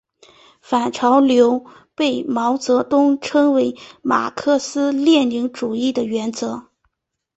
[0.61, 1.63] 反潮流
[1.93, 6.71] 被毛泽东称为马克思列宁主义的原则。